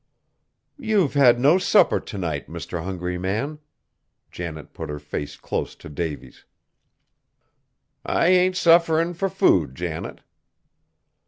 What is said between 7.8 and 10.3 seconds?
"I ain't sufferin' fur food, Janet."